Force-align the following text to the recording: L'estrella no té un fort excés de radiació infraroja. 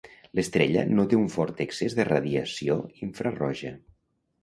L'estrella 0.37 0.85
no 0.93 1.05
té 1.11 1.19
un 1.19 1.27
fort 1.35 1.63
excés 1.67 1.99
de 2.01 2.07
radiació 2.09 2.81
infraroja. 3.11 3.79